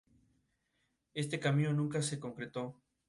[1.13, 2.75] Este camino nunca se concretó.